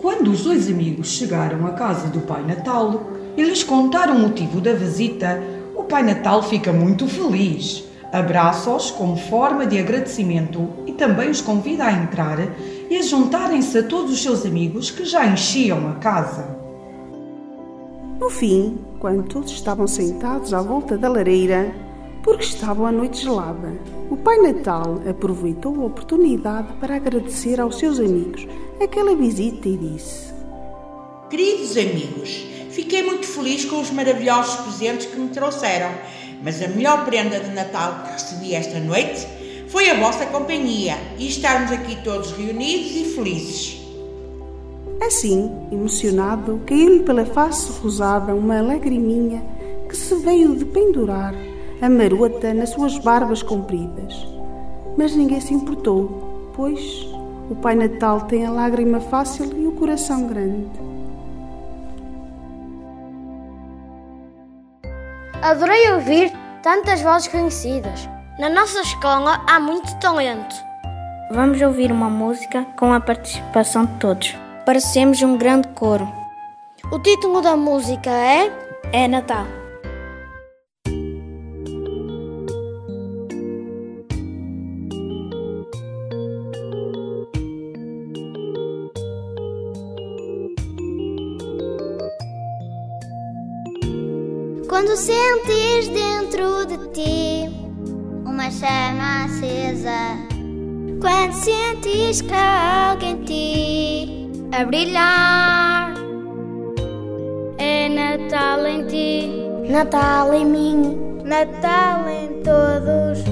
Quando 0.01 0.31
os 0.31 0.45
dois 0.45 0.69
amigos 0.69 1.09
chegaram 1.09 1.67
à 1.67 1.73
casa 1.73 2.09
do 2.09 2.21
Pai 2.21 2.43
Natal 2.43 3.01
e 3.37 3.43
lhes 3.43 3.65
contaram 3.65 4.17
o 4.17 4.19
motivo 4.21 4.61
da 4.61 4.73
visita, 4.73 5.41
o 5.75 5.85
Pai 5.85 6.03
Natal 6.03 6.43
fica 6.43 6.73
muito 6.73 7.07
feliz. 7.07 7.85
Abraça-os 8.13 8.93
como 8.93 9.17
forma 9.17 9.67
de 9.67 9.79
agradecimento 9.79 10.69
e 10.87 10.93
também 10.93 11.31
os 11.31 11.41
convida 11.41 11.85
a 11.85 11.93
entrar 11.93 12.39
e 12.89 12.97
a 12.97 13.03
juntarem-se 13.03 13.79
a 13.79 13.83
todos 13.83 14.13
os 14.13 14.23
seus 14.23 14.47
amigos 14.47 14.91
que 14.91 15.05
já 15.05 15.27
enchiam 15.27 15.89
a 15.89 15.95
casa. 15.95 16.47
No 18.21 18.31
fim, 18.31 18.79
quando 19.01 19.25
todos 19.25 19.51
estavam 19.51 19.87
sentados 19.89 20.55
à 20.55 20.63
volta 20.63 20.97
da 20.97 21.09
lareira, 21.09 21.75
porque 22.23 22.45
estava 22.45 22.89
a 22.89 22.93
noite 22.93 23.23
gelada, 23.23 23.73
o 24.09 24.17
Pai 24.17 24.39
Natal 24.39 25.01
aproveitou 25.11 25.83
a 25.83 25.87
oportunidade 25.87 26.73
para 26.81 26.97
agradecer 26.97 27.61
aos 27.61 27.79
seus 27.79 27.99
amigos 27.99 28.47
aquela 28.83 29.15
visita 29.17 29.69
e 29.69 29.77
disse: 29.77 30.33
Queridos 31.29 31.77
amigos, 31.77 32.47
fiquei 32.75 33.05
muito 33.05 33.25
feliz 33.25 33.65
com 33.65 33.81
os 33.81 33.91
maravilhosos 33.91 34.57
presentes 34.57 35.07
que 35.07 35.19
me 35.19 35.29
trouxeram, 35.29 35.91
mas 36.43 36.61
a 36.61 36.67
melhor 36.67 37.05
prenda 37.05 37.39
de 37.39 37.51
Natal 37.51 38.03
que 38.05 38.13
recebi 38.13 38.55
esta 38.55 38.81
noite 38.81 39.27
foi 39.69 39.89
a 39.89 39.99
vossa 39.99 40.27
companhia 40.27 40.97
e 41.17 41.29
estarmos 41.29 41.71
aqui 41.71 41.97
todos 42.03 42.33
reunidos 42.33 42.97
e 42.97 43.05
felizes. 43.15 43.81
Assim, 45.01 45.51
emocionado, 45.71 46.61
caiu-lhe 46.67 47.05
pela 47.05 47.25
face 47.25 47.71
rosada 47.81 48.35
uma 48.35 48.61
lagriminha 48.61 49.43
que 49.89 49.97
se 49.97 50.15
veio 50.17 50.57
de 50.57 50.65
pendurar 50.65 51.35
a 51.81 51.89
marota 51.89 52.53
nas 52.53 52.71
suas 52.71 52.99
barbas 52.99 53.43
compridas. 53.43 54.27
Mas 54.97 55.15
ninguém 55.15 55.41
se 55.41 55.55
importou, 55.55 56.53
pois 56.55 56.81
o 57.51 57.55
Pai 57.55 57.75
Natal 57.75 58.23
tem 58.23 58.47
a 58.47 58.51
lágrima 58.51 59.01
fácil 59.01 59.53
e 59.57 59.67
o 59.67 59.73
coração 59.73 60.27
grande. 60.27 60.94
Adorei 65.45 65.93
ouvir 65.93 66.33
tantas 66.63 67.03
vozes 67.03 67.29
conhecidas. 67.29 68.09
Na 68.39 68.49
nossa 68.49 68.81
escola 68.81 69.45
há 69.47 69.61
muito 69.61 69.95
talento. 69.97 70.57
Vamos 71.31 71.61
ouvir 71.61 71.93
uma 71.93 72.09
música 72.09 72.65
com 72.79 72.91
a 72.95 72.99
participação 72.99 73.85
de 73.85 73.93
todos. 73.97 74.35
Parecemos 74.65 75.21
um 75.21 75.37
grande 75.37 75.69
coro. 75.69 76.11
O 76.91 76.99
título 76.99 77.43
da 77.43 77.59
música 77.59 78.09
é 78.09 78.51
É 78.91 79.07
Natal. 79.07 79.45
Quando 94.85 94.99
sentes 94.99 95.89
dentro 95.89 96.67
de 96.67 96.77
ti 96.91 97.49
uma 98.27 98.51
chama 98.51 99.25
acesa, 99.25 100.19
quando 101.01 101.33
sentes 101.33 102.21
que 102.21 102.35
há 102.35 102.95
em 103.01 103.17
ti 103.25 104.31
a 104.53 104.63
brilhar, 104.67 105.95
é 107.57 107.89
Natal 107.89 108.67
em 108.67 108.87
ti, 108.87 109.31
Natal 109.71 110.35
em 110.35 110.45
mim, 110.45 111.23
Natal 111.25 112.07
em 112.07 112.43
todos. 112.43 113.25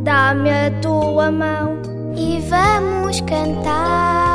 Dá-me 0.00 0.50
a 0.50 0.80
tua 0.80 1.30
mão 1.30 1.80
e 2.16 2.40
vamos 2.40 3.20
cantar. 3.20 4.27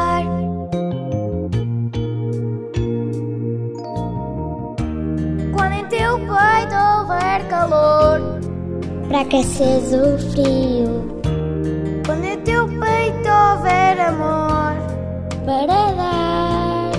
Calor, 7.64 8.20
para 9.08 9.22
aqueceres 9.22 9.94
o 9.94 10.18
frio. 10.32 11.22
Quando 12.06 12.26
em 12.26 12.38
teu 12.42 12.68
peito 12.68 13.30
houver 13.30 14.00
amor, 14.00 14.76
para 15.46 15.92
dar. 15.94 16.92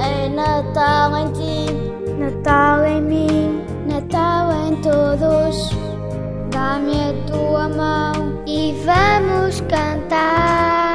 É 0.00 0.28
Natal 0.28 1.16
em 1.16 1.32
ti, 1.32 1.72
Natal 2.18 2.84
em 2.84 3.00
mim, 3.02 3.62
Natal 3.86 4.50
em 4.66 4.76
todos. 4.82 5.70
Dá-me 6.50 7.10
a 7.10 7.12
tua 7.26 7.68
mão 7.68 8.42
e 8.46 8.74
vamos 8.84 9.60
cantar. 9.62 10.93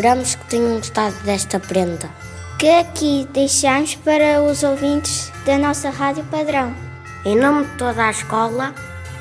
Esperamos 0.00 0.34
que 0.34 0.46
tenham 0.46 0.78
gostado 0.78 1.14
desta 1.24 1.60
prenda. 1.60 2.08
que 2.58 2.70
aqui 2.70 3.28
deixamos 3.34 3.96
para 3.96 4.40
os 4.42 4.62
ouvintes 4.62 5.30
da 5.44 5.58
nossa 5.58 5.90
Rádio 5.90 6.24
Padrão. 6.24 6.74
Em 7.22 7.36
nome 7.36 7.66
de 7.66 7.76
toda 7.76 8.06
a 8.06 8.10
escola, 8.10 8.74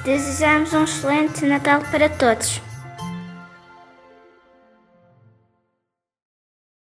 desejamos 0.06 0.72
um 0.72 0.86
excelente 0.86 1.46
Natal 1.46 1.82
para 1.92 2.08
todos. 2.08 2.62